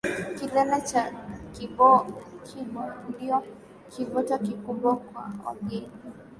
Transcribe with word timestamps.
Kilele 0.35 0.77
cha 0.89 1.03
Kibo 1.53 1.89
ndio 3.09 3.37
kivutio 3.91 4.37
kikubwa 4.47 4.95
kwa 4.95 5.23
wageni 5.45 5.91